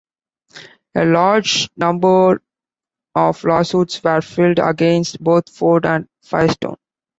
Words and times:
A 0.95 1.05
large 1.05 1.69
number 1.77 2.41
of 3.13 3.43
lawsuits 3.43 4.03
were 4.03 4.21
filed 4.23 4.57
against 4.57 5.23
both 5.23 5.47
Ford 5.55 5.85
and 5.85 6.07
Firestone. 6.23 6.77